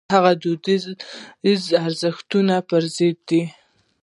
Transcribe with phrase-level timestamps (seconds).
[0.15, 0.93] هغه د دودیزو
[1.85, 3.45] ارزښتونو پر ضد و.